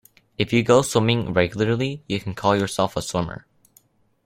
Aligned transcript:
If 0.35 0.51
you 0.51 0.63
go 0.63 0.81
swimming 0.81 1.31
regularly, 1.31 2.01
you 2.09 2.19
can 2.19 2.33
call 2.33 2.55
yourself 2.55 2.97
a 2.97 3.03
swimmer. 3.03 3.45